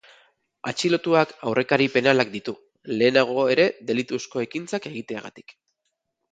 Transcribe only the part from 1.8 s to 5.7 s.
penalak ditu, lehenago ere delituzko ekintzak egiteagatik.